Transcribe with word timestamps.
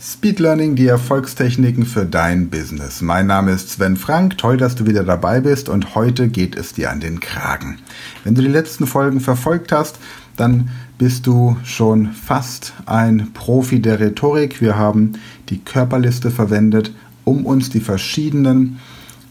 Speed 0.00 0.40
Learning, 0.40 0.74
die 0.74 0.88
Erfolgstechniken 0.88 1.86
für 1.86 2.04
dein 2.04 2.50
Business. 2.50 3.00
Mein 3.00 3.28
Name 3.28 3.52
ist 3.52 3.70
Sven 3.70 3.96
Frank, 3.96 4.36
toll, 4.38 4.56
dass 4.56 4.74
du 4.74 4.86
wieder 4.86 5.04
dabei 5.04 5.40
bist 5.40 5.68
und 5.68 5.94
heute 5.94 6.28
geht 6.28 6.56
es 6.56 6.72
dir 6.72 6.90
an 6.90 6.98
den 6.98 7.20
Kragen. 7.20 7.78
Wenn 8.24 8.34
du 8.34 8.42
die 8.42 8.48
letzten 8.48 8.88
Folgen 8.88 9.20
verfolgt 9.20 9.70
hast, 9.70 9.98
dann 10.36 10.68
bist 10.98 11.28
du 11.28 11.56
schon 11.62 12.12
fast 12.12 12.74
ein 12.86 13.30
Profi 13.34 13.80
der 13.80 14.00
Rhetorik. 14.00 14.60
Wir 14.60 14.76
haben 14.76 15.12
die 15.48 15.58
Körperliste 15.58 16.32
verwendet, 16.32 16.92
um 17.22 17.46
uns 17.46 17.70
die 17.70 17.80
verschiedenen 17.80 18.80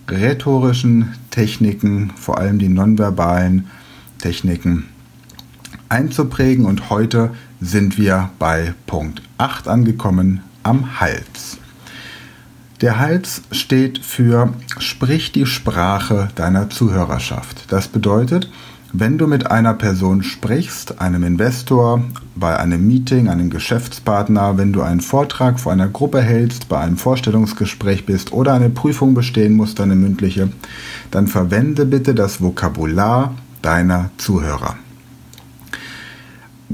rhetorischen 0.09 1.13
Techniken, 1.29 2.13
vor 2.15 2.37
allem 2.37 2.57
die 2.57 2.69
nonverbalen 2.69 3.67
Techniken, 4.17 4.85
einzuprägen 5.89 6.65
und 6.65 6.89
heute 6.89 7.31
sind 7.59 7.97
wir 7.97 8.29
bei 8.39 8.73
Punkt 8.87 9.21
8 9.37 9.67
angekommen, 9.67 10.41
am 10.63 10.99
Hals. 10.99 11.57
Der 12.81 12.99
Hals 12.99 13.43
steht 13.51 13.99
für 13.99 14.53
Sprich 14.79 15.31
die 15.31 15.45
Sprache 15.45 16.29
deiner 16.35 16.69
Zuhörerschaft. 16.69 17.71
Das 17.71 17.87
bedeutet, 17.87 18.49
wenn 18.91 19.17
du 19.17 19.25
mit 19.25 19.49
einer 19.49 19.73
Person 19.73 20.21
sprichst, 20.21 21.01
einem 21.01 21.23
Investor, 21.23 22.03
bei 22.35 22.59
einem 22.59 22.85
Meeting, 22.85 23.27
einem 23.27 23.49
Geschäftspartner, 23.49 24.57
wenn 24.57 24.71
du 24.71 24.83
einen 24.83 25.01
Vortrag 25.01 25.59
vor 25.59 25.71
einer 25.71 25.87
Gruppe 25.87 26.21
hältst, 26.21 26.69
bei 26.69 26.79
einem 26.79 26.97
Vorstellungsgespräch 26.97 28.05
bist 28.05 28.33
oder 28.33 28.53
eine 28.53 28.69
Prüfung 28.69 29.15
bestehen 29.15 29.53
musst, 29.53 29.81
eine 29.81 29.95
mündliche, 29.95 30.51
dann 31.09 31.27
verwende 31.27 31.85
bitte 31.85 32.13
das 32.13 32.39
Vokabular 32.39 33.33
deiner 33.63 34.11
Zuhörer. 34.17 34.75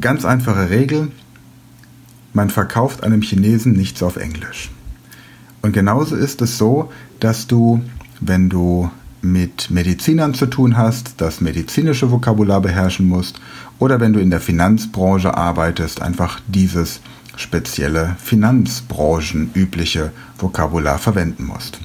Ganz 0.02 0.26
einfache 0.26 0.70
Regel, 0.70 1.12
man 2.34 2.50
verkauft 2.50 3.04
einem 3.04 3.22
Chinesen 3.22 3.74
nichts 3.74 4.04
auf 4.04 4.18
Englisch. 4.18 4.70
Und 5.62 5.74
genauso 5.74 6.16
ist 6.16 6.42
es 6.42 6.58
so, 6.58 6.91
dass 7.20 7.48
du, 7.48 7.82
wenn 8.21 8.49
du 8.49 8.90
mit 9.21 9.70
Medizinern 9.70 10.34
zu 10.34 10.46
tun 10.46 10.77
hast, 10.77 11.16
das 11.18 11.41
medizinische 11.41 12.12
Vokabular 12.12 12.62
beherrschen 12.62 13.08
musst 13.08 13.41
oder 13.77 13.99
wenn 13.99 14.13
du 14.13 14.20
in 14.20 14.30
der 14.30 14.40
Finanzbranche 14.40 15.36
arbeitest, 15.36 16.02
einfach 16.02 16.40
dieses 16.48 17.02
spezielle 17.36 18.16
Finanzbranchenübliche 18.21 20.12
Vokabular 20.38 20.98
verwenden 20.98 21.46
musst. 21.46 21.80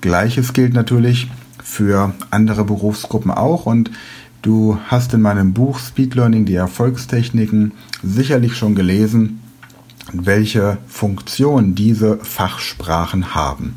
Gleiches 0.00 0.52
gilt 0.52 0.74
natürlich 0.74 1.30
für 1.62 2.14
andere 2.30 2.64
Berufsgruppen 2.64 3.30
auch 3.30 3.66
und 3.66 3.90
du 4.42 4.78
hast 4.88 5.14
in 5.14 5.22
meinem 5.22 5.52
Buch 5.52 5.78
Speed 5.78 6.14
Learning 6.14 6.44
die 6.44 6.56
Erfolgstechniken 6.56 7.72
sicherlich 8.02 8.56
schon 8.56 8.74
gelesen, 8.74 9.41
welche 10.12 10.78
Funktion 10.86 11.74
diese 11.74 12.18
Fachsprachen 12.18 13.34
haben. 13.34 13.76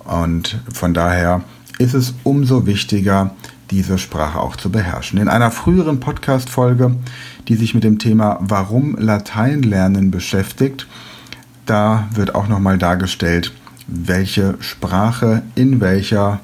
Und 0.00 0.60
von 0.72 0.94
daher 0.94 1.42
ist 1.78 1.94
es 1.94 2.14
umso 2.24 2.66
wichtiger, 2.66 3.34
diese 3.70 3.98
Sprache 3.98 4.38
auch 4.38 4.56
zu 4.56 4.70
beherrschen. 4.70 5.18
In 5.18 5.28
einer 5.28 5.50
früheren 5.50 5.98
Podcast-Folge, 5.98 6.96
die 7.48 7.54
sich 7.54 7.74
mit 7.74 7.84
dem 7.84 7.98
Thema 7.98 8.38
Warum 8.40 8.96
Latein 8.98 9.62
lernen 9.62 10.10
beschäftigt, 10.10 10.86
da 11.64 12.08
wird 12.14 12.34
auch 12.34 12.48
nochmal 12.48 12.76
dargestellt, 12.76 13.52
welche 13.86 14.56
Sprache 14.60 15.42
in 15.54 15.80
welcher 15.80 16.40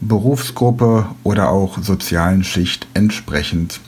Berufsgruppe 0.00 1.06
oder 1.22 1.50
auch 1.50 1.78
sozialen 1.82 2.44
Schicht 2.44 2.86
entsprechend 2.92 3.80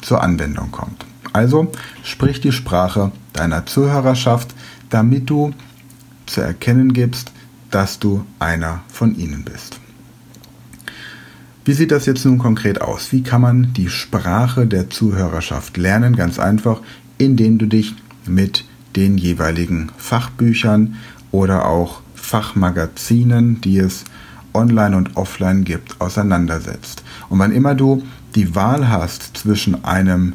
zur 0.00 0.22
Anwendung 0.22 0.70
kommt. 0.70 1.04
Also 1.34 1.72
sprich 2.04 2.40
die 2.40 2.52
Sprache 2.52 3.10
deiner 3.32 3.66
Zuhörerschaft, 3.66 4.54
damit 4.88 5.28
du 5.28 5.52
zu 6.26 6.40
erkennen 6.40 6.92
gibst, 6.92 7.32
dass 7.72 7.98
du 7.98 8.24
einer 8.38 8.82
von 8.88 9.18
ihnen 9.18 9.44
bist. 9.44 9.80
Wie 11.64 11.72
sieht 11.72 11.90
das 11.90 12.06
jetzt 12.06 12.24
nun 12.24 12.38
konkret 12.38 12.80
aus? 12.80 13.10
Wie 13.10 13.24
kann 13.24 13.40
man 13.40 13.72
die 13.72 13.88
Sprache 13.88 14.66
der 14.68 14.90
Zuhörerschaft 14.90 15.76
lernen? 15.76 16.14
Ganz 16.14 16.38
einfach, 16.38 16.80
indem 17.18 17.58
du 17.58 17.66
dich 17.66 17.96
mit 18.26 18.64
den 18.94 19.18
jeweiligen 19.18 19.90
Fachbüchern 19.96 20.94
oder 21.32 21.66
auch 21.66 22.00
Fachmagazinen, 22.14 23.60
die 23.60 23.78
es 23.78 24.04
online 24.52 24.96
und 24.96 25.16
offline 25.16 25.64
gibt, 25.64 26.00
auseinandersetzt. 26.00 27.02
Und 27.28 27.40
wann 27.40 27.50
immer 27.50 27.74
du 27.74 28.04
die 28.36 28.54
Wahl 28.54 28.88
hast 28.88 29.36
zwischen 29.36 29.84
einem 29.84 30.34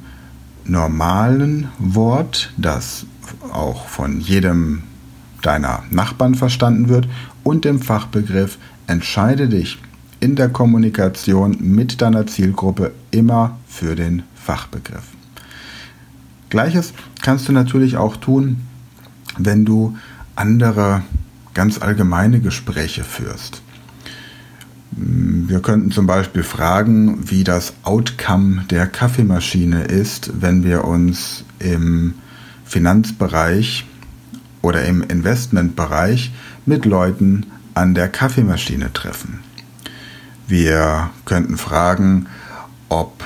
normalen 0.70 1.70
Wort, 1.80 2.52
das 2.58 3.06
auch 3.52 3.88
von 3.88 4.22
jedem 4.22 4.84
deiner 5.42 5.84
Nachbarn 5.90 6.36
verstanden 6.36 6.90
wird, 6.90 7.08
und 7.44 7.66
dem 7.66 7.82
Fachbegriff 7.82 8.58
entscheide 8.88 9.48
dich 9.48 9.80
in 10.20 10.36
der 10.36 10.50
Kommunikation 10.50 11.58
mit 11.60 12.02
deiner 12.02 12.28
Zielgruppe 12.28 12.92
immer 13.12 13.58
für 13.68 13.96
den 13.96 14.24
Fachbegriff. 14.36 15.04
Gleiches 16.50 16.94
kannst 17.22 17.48
du 17.48 17.52
natürlich 17.54 17.98
auch 17.98 18.18
tun, 18.18 18.58
wenn 19.38 19.66
du 19.66 19.98
andere 20.36 21.04
ganz 21.54 21.82
allgemeine 21.82 22.40
Gespräche 22.40 23.04
führst. 23.04 23.62
Wir 25.50 25.62
könnten 25.62 25.90
zum 25.90 26.06
Beispiel 26.06 26.44
fragen, 26.44 27.28
wie 27.28 27.44
das 27.44 27.74
Outcome 27.82 28.66
der 28.70 28.86
Kaffeemaschine 28.86 29.86
ist, 29.86 30.30
wenn 30.42 30.64
wir 30.64 30.86
uns 30.86 31.44
im 31.58 32.14
Finanzbereich 32.66 33.88
oder 34.62 34.86
im 34.86 35.02
Investmentbereich 35.02 36.32
mit 36.68 36.86
Leuten 36.86 37.48
an 37.74 37.96
der 37.96 38.10
Kaffeemaschine 38.10 38.94
treffen. 38.94 39.40
Wir 40.48 41.10
könnten 41.26 41.58
fragen, 41.58 42.28
ob 42.88 43.24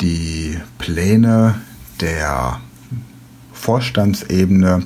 die 0.00 0.58
Pläne 0.78 1.60
der 2.00 2.60
Vorstandsebene 3.52 4.84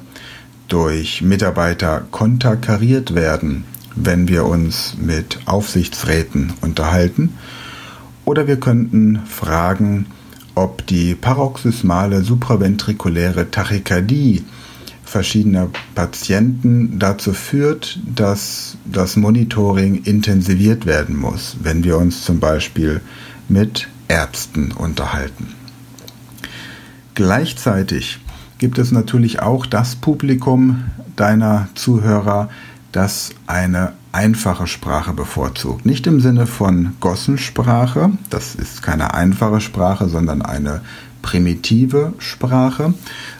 durch 0.68 1.22
Mitarbeiter 1.22 2.02
konterkariert 2.10 3.14
werden 3.14 3.64
wenn 3.96 4.28
wir 4.28 4.44
uns 4.44 4.94
mit 5.00 5.40
Aufsichtsräten 5.46 6.52
unterhalten. 6.60 7.34
Oder 8.24 8.46
wir 8.46 8.60
könnten 8.60 9.20
fragen, 9.26 10.06
ob 10.54 10.86
die 10.86 11.14
paroxysmale 11.14 12.22
supraventrikuläre 12.22 13.50
Tachykardie 13.50 14.44
verschiedener 15.04 15.68
Patienten 15.94 16.98
dazu 16.98 17.32
führt, 17.32 17.98
dass 18.04 18.76
das 18.84 19.16
Monitoring 19.16 20.02
intensiviert 20.02 20.84
werden 20.84 21.16
muss, 21.16 21.56
wenn 21.62 21.84
wir 21.84 21.96
uns 21.96 22.24
zum 22.24 22.40
Beispiel 22.40 23.00
mit 23.48 23.88
Ärzten 24.08 24.72
unterhalten. 24.72 25.54
Gleichzeitig 27.14 28.18
gibt 28.58 28.78
es 28.78 28.92
natürlich 28.92 29.40
auch 29.40 29.66
das 29.66 29.96
Publikum 29.96 30.84
deiner 31.14 31.68
Zuhörer, 31.74 32.50
das 32.96 33.28
eine 33.46 33.92
einfache 34.12 34.66
Sprache 34.66 35.12
bevorzugt. 35.12 35.84
Nicht 35.84 36.06
im 36.06 36.22
Sinne 36.22 36.46
von 36.46 36.94
Gossensprache, 37.00 38.12
das 38.30 38.54
ist 38.54 38.82
keine 38.82 39.12
einfache 39.12 39.60
Sprache, 39.60 40.08
sondern 40.08 40.40
eine 40.40 40.80
primitive 41.20 42.14
Sprache, 42.18 42.94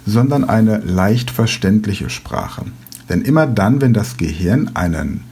sondern 0.04 0.44
eine 0.44 0.76
leicht 0.80 1.30
verständliche 1.30 2.10
Sprache. 2.10 2.66
Denn 3.08 3.22
immer 3.22 3.46
dann, 3.46 3.80
wenn 3.80 3.94
das 3.94 4.18
Gehirn 4.18 4.72
einen 4.74 5.24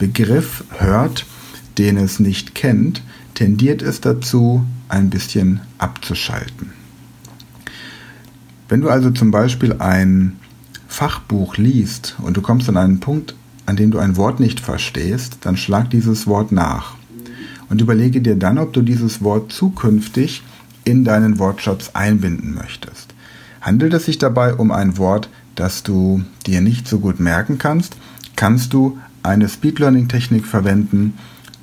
Begriff 0.00 0.64
hört, 0.78 1.24
den 1.78 1.98
es 1.98 2.18
nicht 2.18 2.56
kennt, 2.56 3.00
tendiert 3.34 3.80
es 3.80 4.00
dazu, 4.00 4.66
ein 4.88 5.08
bisschen 5.08 5.60
abzuschalten. 5.78 6.72
Wenn 8.68 8.80
du 8.80 8.88
also 8.88 9.12
zum 9.12 9.30
Beispiel 9.30 9.76
ein 9.78 10.40
Fachbuch 10.88 11.56
liest 11.58 12.16
und 12.22 12.36
du 12.36 12.42
kommst 12.42 12.68
an 12.68 12.76
einen 12.76 12.98
Punkt, 12.98 13.36
an 13.66 13.76
dem 13.76 13.90
du 13.90 13.98
ein 13.98 14.16
Wort 14.16 14.40
nicht 14.40 14.60
verstehst, 14.60 15.38
dann 15.42 15.56
schlag 15.56 15.90
dieses 15.90 16.26
Wort 16.26 16.52
nach. 16.52 16.94
Und 17.68 17.80
überlege 17.80 18.20
dir 18.20 18.36
dann, 18.36 18.58
ob 18.58 18.72
du 18.72 18.82
dieses 18.82 19.22
Wort 19.22 19.52
zukünftig 19.52 20.42
in 20.84 21.04
deinen 21.04 21.38
Wortschatz 21.38 21.90
einbinden 21.94 22.54
möchtest. 22.54 23.14
Handelt 23.60 23.94
es 23.94 24.06
sich 24.06 24.18
dabei 24.18 24.54
um 24.54 24.72
ein 24.72 24.98
Wort, 24.98 25.28
das 25.54 25.82
du 25.82 26.22
dir 26.46 26.60
nicht 26.60 26.88
so 26.88 26.98
gut 26.98 27.20
merken 27.20 27.58
kannst, 27.58 27.96
kannst 28.34 28.72
du 28.72 28.98
eine 29.22 29.48
Speed 29.48 29.78
Learning 29.78 30.08
Technik 30.08 30.46
verwenden, 30.46 31.14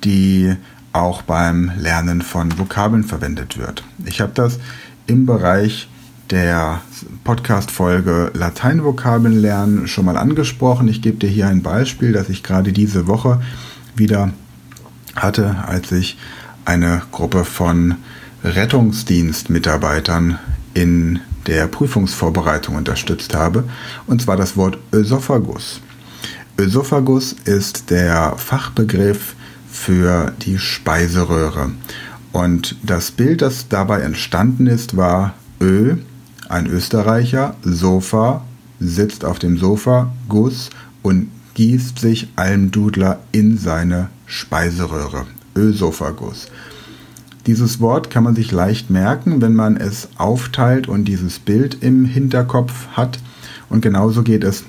die 0.04 0.54
auch 0.92 1.22
beim 1.22 1.70
Lernen 1.78 2.22
von 2.22 2.58
Vokabeln 2.58 3.04
verwendet 3.04 3.58
wird. 3.58 3.84
Ich 4.06 4.20
habe 4.20 4.32
das 4.34 4.58
im 5.06 5.26
Bereich 5.26 5.88
der 6.30 6.80
Podcast-Folge 7.24 8.30
Lateinvokabeln 8.34 9.40
lernen 9.40 9.88
schon 9.88 10.04
mal 10.04 10.16
angesprochen. 10.16 10.88
Ich 10.88 11.02
gebe 11.02 11.18
dir 11.18 11.28
hier 11.28 11.48
ein 11.48 11.62
Beispiel, 11.62 12.12
das 12.12 12.28
ich 12.28 12.42
gerade 12.42 12.72
diese 12.72 13.06
Woche 13.06 13.40
wieder 13.96 14.30
hatte, 15.16 15.64
als 15.66 15.90
ich 15.92 16.18
eine 16.64 17.02
Gruppe 17.10 17.44
von 17.44 17.96
Rettungsdienstmitarbeitern 18.44 20.38
in 20.74 21.20
der 21.46 21.66
Prüfungsvorbereitung 21.66 22.76
unterstützt 22.76 23.34
habe, 23.34 23.64
und 24.06 24.22
zwar 24.22 24.36
das 24.36 24.56
Wort 24.56 24.78
Ösophagus. 24.92 25.80
Ösophagus 26.58 27.34
ist 27.44 27.90
der 27.90 28.34
Fachbegriff 28.36 29.34
für 29.70 30.32
die 30.42 30.58
Speiseröhre. 30.58 31.72
Und 32.32 32.76
das 32.82 33.10
Bild, 33.10 33.42
das 33.42 33.68
dabei 33.68 34.00
entstanden 34.00 34.66
ist, 34.66 34.96
war 34.96 35.34
Ö, 35.60 35.96
ein 36.50 36.66
Österreicher, 36.66 37.54
Sofa, 37.62 38.42
sitzt 38.80 39.24
auf 39.24 39.38
dem 39.38 39.56
Sofa, 39.56 40.12
Guss 40.28 40.70
und 41.02 41.28
gießt 41.54 41.98
sich 41.98 42.28
Almdudler 42.36 43.20
in 43.32 43.56
seine 43.56 44.08
Speiseröhre. 44.26 45.26
Ösophagus. 45.54 46.48
Dieses 47.46 47.80
Wort 47.80 48.10
kann 48.10 48.24
man 48.24 48.34
sich 48.34 48.52
leicht 48.52 48.90
merken, 48.90 49.40
wenn 49.40 49.54
man 49.54 49.76
es 49.76 50.08
aufteilt 50.16 50.88
und 50.88 51.06
dieses 51.06 51.38
Bild 51.38 51.82
im 51.82 52.04
Hinterkopf 52.04 52.88
hat. 52.92 53.18
Und 53.68 53.80
genauso 53.80 54.22
geht 54.22 54.44
es 54.44 54.64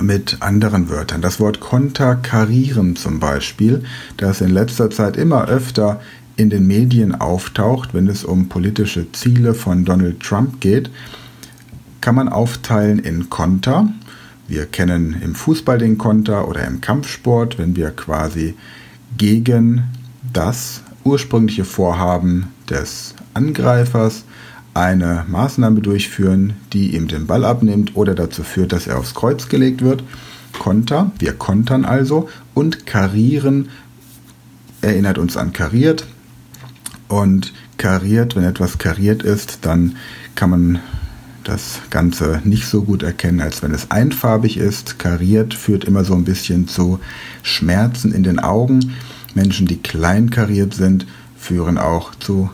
mit 0.00 0.38
anderen 0.40 0.90
Wörtern. 0.90 1.22
Das 1.22 1.40
Wort 1.40 1.60
konterkarieren 1.60 2.94
zum 2.96 3.20
Beispiel, 3.20 3.84
das 4.16 4.40
in 4.40 4.50
letzter 4.50 4.90
Zeit 4.90 5.16
immer 5.16 5.48
öfter 5.48 6.00
in 6.38 6.50
den 6.50 6.66
Medien 6.68 7.16
auftaucht, 7.16 7.92
wenn 7.92 8.06
es 8.06 8.24
um 8.24 8.48
politische 8.48 9.10
Ziele 9.10 9.54
von 9.54 9.84
Donald 9.84 10.20
Trump 10.20 10.60
geht, 10.60 10.88
kann 12.00 12.14
man 12.14 12.28
aufteilen 12.28 13.00
in 13.00 13.28
Konter. 13.28 13.88
Wir 14.46 14.66
kennen 14.66 15.20
im 15.20 15.34
Fußball 15.34 15.78
den 15.78 15.98
Konter 15.98 16.48
oder 16.48 16.64
im 16.64 16.80
Kampfsport, 16.80 17.58
wenn 17.58 17.74
wir 17.74 17.90
quasi 17.90 18.54
gegen 19.16 19.82
das 20.32 20.82
ursprüngliche 21.02 21.64
Vorhaben 21.64 22.46
des 22.70 23.16
Angreifers 23.34 24.24
eine 24.74 25.24
Maßnahme 25.28 25.80
durchführen, 25.80 26.52
die 26.72 26.94
ihm 26.94 27.08
den 27.08 27.26
Ball 27.26 27.44
abnimmt 27.44 27.96
oder 27.96 28.14
dazu 28.14 28.44
führt, 28.44 28.70
dass 28.70 28.86
er 28.86 28.98
aufs 28.98 29.14
Kreuz 29.14 29.48
gelegt 29.48 29.82
wird. 29.82 30.04
Konter, 30.56 31.10
wir 31.18 31.32
kontern 31.32 31.84
also 31.84 32.28
und 32.54 32.86
karieren 32.86 33.70
erinnert 34.82 35.18
uns 35.18 35.36
an 35.36 35.52
kariert. 35.52 36.06
Und 37.08 37.54
kariert, 37.78 38.36
wenn 38.36 38.44
etwas 38.44 38.78
kariert 38.78 39.22
ist, 39.22 39.60
dann 39.62 39.96
kann 40.34 40.50
man 40.50 40.78
das 41.44 41.80
Ganze 41.88 42.42
nicht 42.44 42.66
so 42.66 42.82
gut 42.82 43.02
erkennen, 43.02 43.40
als 43.40 43.62
wenn 43.62 43.72
es 43.72 43.90
einfarbig 43.90 44.58
ist. 44.58 44.98
Kariert 44.98 45.54
führt 45.54 45.84
immer 45.84 46.04
so 46.04 46.14
ein 46.14 46.24
bisschen 46.24 46.68
zu 46.68 47.00
Schmerzen 47.42 48.12
in 48.12 48.22
den 48.22 48.38
Augen. 48.38 48.94
Menschen, 49.34 49.66
die 49.66 49.78
klein 49.78 50.28
kariert 50.28 50.74
sind, 50.74 51.06
führen 51.38 51.78
auch 51.78 52.14
zu 52.14 52.50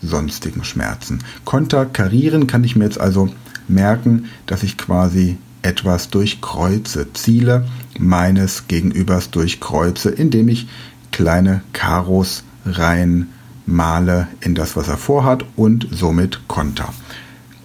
sonstigen 0.00 0.64
Schmerzen. 0.64 1.18
Konterkarieren 1.44 2.46
kann 2.46 2.64
ich 2.64 2.76
mir 2.76 2.84
jetzt 2.84 3.00
also 3.00 3.28
merken, 3.66 4.26
dass 4.46 4.62
ich 4.62 4.78
quasi 4.78 5.36
etwas 5.60 6.08
durchkreuze, 6.08 7.12
Ziele 7.12 7.66
meines 7.98 8.68
Gegenübers 8.68 9.30
durchkreuze, 9.30 10.08
indem 10.08 10.48
ich 10.48 10.68
kleine 11.10 11.62
Karos 11.72 12.44
rein 12.64 13.28
male 13.68 14.28
in 14.40 14.54
das, 14.54 14.76
was 14.76 14.88
er 14.88 14.96
vorhat 14.96 15.44
und 15.56 15.86
somit 15.90 16.40
konter. 16.48 16.88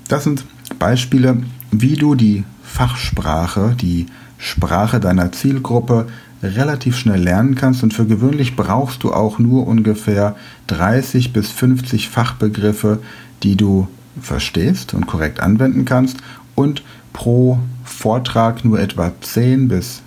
Das 0.08 0.24
sind 0.24 0.46
Beispiele, 0.80 1.38
wie 1.72 1.96
du 1.96 2.16
die 2.16 2.44
Fachsprache, 2.64 3.76
die 3.80 4.08
Sprache 4.38 5.00
deiner 5.00 5.32
Zielgruppe 5.32 6.08
relativ 6.44 6.98
schnell 6.98 7.22
lernen 7.22 7.56
kannst 7.56 7.84
und 7.84 7.94
für 7.94 8.06
gewöhnlich 8.06 8.56
brauchst 8.56 9.04
du 9.04 9.14
auch 9.14 9.40
nur 9.40 9.66
ungefähr 9.66 10.36
30 10.68 11.32
bis 11.32 11.50
50 11.50 12.10
Fachbegriffe, 12.10 13.00
die 13.44 13.56
du 13.56 13.88
verstehst 14.22 14.94
und 14.94 15.08
korrekt 15.08 15.40
anwenden 15.40 15.86
kannst 15.86 16.18
und 16.56 16.84
pro 17.14 17.60
Vortrag 17.86 18.66
nur 18.66 18.80
etwa 18.80 19.14
10 19.22 19.70
bis 19.70 20.02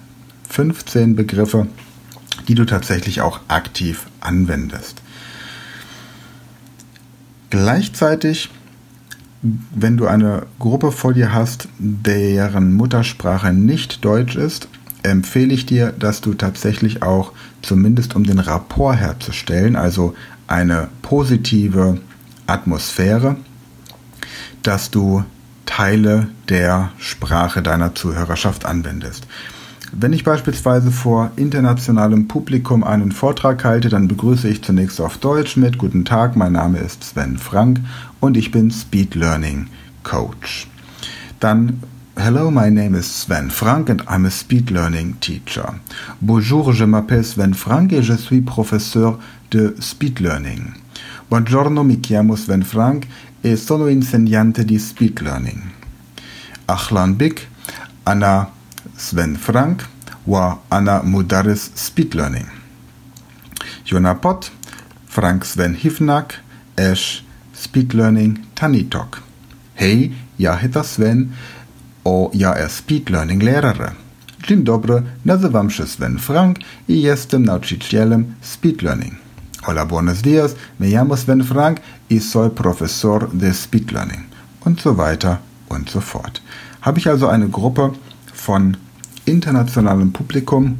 15 0.51 1.17
Begriffe, 1.17 1.67
die 2.49 2.55
du 2.55 2.65
tatsächlich 2.65 3.23
auch 3.23 3.41
aktiv 3.49 4.07
anwendest. 4.21 5.03
Gleichzeitig, 7.57 8.51
wenn 9.41 9.97
du 9.97 10.07
eine 10.07 10.43
Gruppe 10.59 10.93
vor 10.93 11.15
dir 11.15 11.33
hast, 11.33 11.69
deren 11.79 12.75
Muttersprache 12.75 13.51
nicht 13.55 14.05
Deutsch 14.05 14.37
ist, 14.37 14.69
empfehle 15.03 15.55
ich 15.55 15.65
dir, 15.65 15.91
dass 15.93 16.21
du 16.21 16.35
tatsächlich 16.35 17.03
auch, 17.03 17.33
zumindest 17.63 18.15
um 18.15 18.25
den 18.25 18.41
Rapport 18.41 18.97
herzustellen, 18.97 19.75
also 19.75 20.15
eine 20.47 20.89
positive 21.01 21.99
Atmosphäre, 22.47 23.37
dass 24.63 24.91
du 24.91 25.25
Teile 25.65 26.29
der 26.51 26.93
Sprache 26.99 27.63
deiner 27.63 27.95
Zuhörerschaft 27.95 28.67
anwendest. 28.67 29.27
Wenn 29.93 30.13
ich 30.13 30.25
beispielsweise 30.25 30.91
vor 30.91 31.31
internationalem 31.37 32.29
Publikum 32.29 32.83
einen 32.83 33.13
Vortrag 33.13 33.65
halte, 33.65 33.89
dann 33.89 34.09
begrüße 34.09 34.49
ich 34.49 34.63
zunächst 34.63 35.01
auf 35.01 35.19
Deutsch 35.19 35.57
mit 35.57 35.79
Guten 35.79 36.05
Tag, 36.05 36.37
mein 36.37 36.53
Name 36.53 36.79
ist 36.79 37.05
Sven 37.05 37.39
Frank 37.39 37.81
und 38.21 38.37
ich 38.37 38.51
bin 38.51 38.71
Speed 38.71 39.15
Learning 39.15 39.69
Coach. 40.03 40.67
Dann 41.41 41.83
Hello, 42.19 42.51
my 42.51 42.71
name 42.71 42.97
is 42.97 43.07
Sven 43.07 43.51
Frank 43.51 43.91
and 43.91 44.03
I'm 44.09 44.25
a 44.27 44.31
speed 44.31 44.71
learning 44.71 45.21
teacher. 45.21 45.75
Bonjour, 46.23 46.73
je 46.73 46.87
m'appelle 46.87 47.23
Sven 47.23 47.53
Frank 47.53 47.93
et 47.93 48.03
je 48.03 48.15
suis 48.15 48.41
professeur 48.41 49.19
de 49.51 49.77
speed 49.79 50.21
learning. 50.21 50.73
Buongiorno, 51.29 51.83
mi 51.83 52.01
chiamo 52.01 52.35
Sven 52.35 52.63
Frank 52.63 53.07
e 53.43 53.57
sono 53.57 53.89
insegnante 53.89 54.65
di 54.65 54.79
speed 54.79 55.21
learning. 55.21 55.61
Ahlan 56.65 57.17
bik, 57.17 57.47
Anna 58.05 58.51
Sven 58.97 59.37
Frank 59.37 59.83
wa 60.25 60.59
Anna 60.69 61.03
Mudaris 61.03 61.71
speed 61.75 62.15
learning. 62.15 62.47
Jonapot, 63.85 64.51
Frank 65.07 65.45
Sven 65.45 65.77
Hivnak, 65.77 66.35
Ash 66.79 67.23
speed 67.55 67.95
learning 67.95 68.47
Tanitok. 68.55 69.23
Hej, 69.75 70.13
jag 70.37 70.57
heter 70.57 70.83
Sven 70.83 71.33
o 72.05 72.31
ja 72.35 72.55
er 72.55 72.69
speed 72.69 73.11
learning 73.11 73.43
lärare. 73.43 73.93
Dzień 74.49 74.65
dobry, 74.65 75.03
nazywam 75.25 75.71
się 75.71 75.87
Sven 75.87 76.19
Frank 76.19 76.59
i 76.89 77.03
jestem 77.03 77.45
nauczycielem 77.45 78.35
speed 78.41 78.83
learning. 78.83 79.15
Hola, 79.63 79.87
buenos 79.87 80.23
dias, 80.23 80.55
me 80.79 80.89
llamo 80.89 81.17
Sven 81.17 81.45
Frank 81.45 81.81
y 82.11 82.21
soy 82.21 82.51
profesor 82.51 83.29
de 83.33 83.55
speed 83.55 83.93
learning. 83.93 84.23
Und 84.65 84.81
so 84.81 84.97
weiter 84.97 85.37
und 85.69 85.91
so 85.91 86.01
fort. 86.01 86.43
Habe 86.81 86.99
ich 86.99 87.09
also 87.09 87.29
eine 87.29 87.49
Gruppe 87.49 87.93
von 88.35 88.77
internationalem 89.27 90.13
Publikum, 90.13 90.79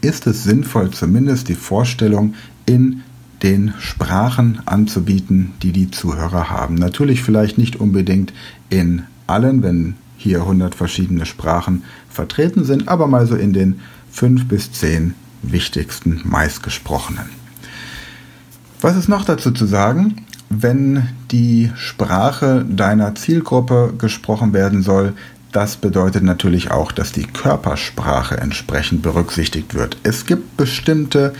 ist 0.00 0.26
es 0.26 0.44
sinnvoll, 0.44 0.90
zumindest 0.90 1.48
die 1.48 1.54
Vorstellung 1.54 2.34
in 2.66 3.02
den 3.42 3.72
Sprachen 3.78 4.60
anzubieten, 4.66 5.52
die 5.62 5.72
die 5.72 5.90
Zuhörer 5.90 6.50
haben. 6.50 6.74
Natürlich 6.74 7.22
vielleicht 7.22 7.56
nicht 7.56 7.76
unbedingt 7.76 8.32
in 8.68 9.02
allen, 9.26 9.62
wenn 9.62 9.94
hier 10.16 10.40
100 10.40 10.74
verschiedene 10.74 11.24
Sprachen 11.24 11.84
vertreten 12.10 12.64
sind, 12.64 12.88
aber 12.88 13.06
mal 13.06 13.26
so 13.26 13.36
in 13.36 13.52
den 13.52 13.80
5 14.10 14.46
bis 14.46 14.72
10 14.72 15.14
wichtigsten 15.42 16.20
meistgesprochenen. 16.24 17.26
Was 18.80 18.96
ist 18.96 19.08
noch 19.08 19.24
dazu 19.24 19.52
zu 19.52 19.66
sagen? 19.66 20.24
Wenn 20.50 21.08
die 21.30 21.70
Sprache 21.76 22.64
deiner 22.68 23.14
Zielgruppe 23.14 23.94
gesprochen 23.98 24.52
werden 24.52 24.82
soll, 24.82 25.12
das 25.58 25.74
bedeutet 25.74 26.22
natürlich 26.22 26.70
auch, 26.70 26.92
dass 26.92 27.10
die 27.10 27.24
Körpersprache 27.24 28.36
entsprechend 28.36 29.02
berücksichtigt 29.02 29.74
wird. 29.74 29.96
Es 30.04 30.24
gibt 30.24 30.56
bestimmte 30.56 31.34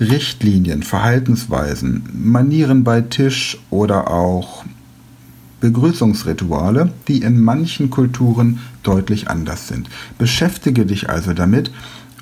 Richtlinien, 0.00 0.82
Verhaltensweisen, 0.82 2.02
Manieren 2.14 2.82
bei 2.82 3.02
Tisch 3.02 3.58
oder 3.68 4.10
auch 4.10 4.64
Begrüßungsrituale, 5.60 6.94
die 7.08 7.20
in 7.20 7.42
manchen 7.42 7.90
Kulturen 7.90 8.60
deutlich 8.84 9.28
anders 9.28 9.68
sind. 9.68 9.90
Beschäftige 10.16 10.86
dich 10.86 11.10
also 11.10 11.34
damit 11.34 11.70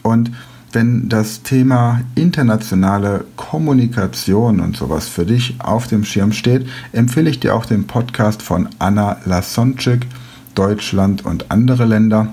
und 0.03 0.33
wenn 0.73 1.09
das 1.09 1.45
Thema 1.45 2.01
internationale 2.17 3.25
Kommunikation 3.37 4.59
und 4.59 4.77
sowas 4.77 5.07
für 5.07 5.27
dich 5.27 5.55
auf 5.61 5.87
dem 5.87 6.05
Schirm 6.05 6.33
steht, 6.33 6.67
empfehle 6.91 7.31
ich 7.31 7.39
dir 7.39 7.55
auch 7.55 7.67
den 7.67 7.87
Podcast 7.87 8.43
von 8.43 8.69
Anna 8.81 9.19
Lasonczyk, 9.27 10.09
Deutschland 10.55 11.25
und 11.25 11.51
andere 11.51 11.85
Länder. 11.85 12.29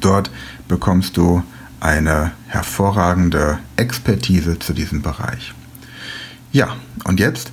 Dort 0.00 0.30
bekommst 0.68 1.16
du 1.16 1.42
eine 1.80 2.32
hervorragende 2.46 3.58
Expertise 3.76 4.58
zu 4.58 4.72
diesem 4.72 5.02
Bereich. 5.02 5.52
Ja, 6.52 6.76
und 7.04 7.18
jetzt 7.18 7.50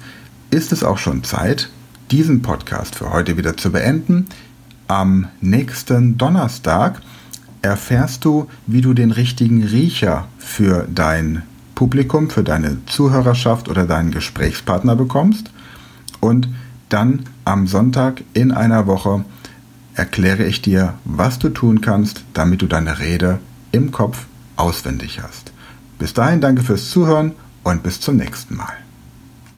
ist 0.51 0.71
es 0.71 0.83
auch 0.83 0.97
schon 0.97 1.23
Zeit, 1.23 1.69
diesen 2.11 2.41
Podcast 2.41 2.95
für 2.95 3.11
heute 3.11 3.37
wieder 3.37 3.55
zu 3.55 3.71
beenden. 3.71 4.27
Am 4.87 5.27
nächsten 5.41 6.17
Donnerstag 6.17 7.01
erfährst 7.61 8.25
du, 8.25 8.47
wie 8.67 8.81
du 8.81 8.93
den 8.93 9.11
richtigen 9.11 9.63
Riecher 9.63 10.27
für 10.37 10.87
dein 10.93 11.43
Publikum, 11.75 12.29
für 12.29 12.43
deine 12.43 12.77
Zuhörerschaft 12.85 13.69
oder 13.69 13.85
deinen 13.85 14.11
Gesprächspartner 14.11 14.95
bekommst. 14.95 15.51
Und 16.19 16.49
dann 16.89 17.23
am 17.45 17.67
Sonntag 17.67 18.23
in 18.33 18.51
einer 18.51 18.87
Woche 18.87 19.23
erkläre 19.93 20.45
ich 20.45 20.61
dir, 20.61 20.95
was 21.05 21.39
du 21.39 21.49
tun 21.49 21.81
kannst, 21.81 22.23
damit 22.33 22.61
du 22.61 22.67
deine 22.67 22.99
Rede 22.99 23.39
im 23.71 23.91
Kopf 23.91 24.25
auswendig 24.55 25.21
hast. 25.21 25.51
Bis 25.97 26.13
dahin 26.13 26.41
danke 26.41 26.63
fürs 26.63 26.89
Zuhören 26.89 27.33
und 27.63 27.83
bis 27.83 27.99
zum 27.99 28.15
nächsten 28.17 28.55
Mal. 28.55 28.73